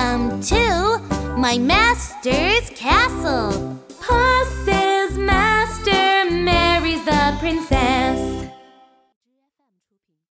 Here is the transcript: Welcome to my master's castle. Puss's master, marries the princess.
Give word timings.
Welcome 0.00 0.40
to 0.44 0.98
my 1.36 1.58
master's 1.58 2.70
castle. 2.70 3.78
Puss's 4.00 5.18
master, 5.18 6.30
marries 6.30 7.04
the 7.04 7.36
princess. 7.38 8.29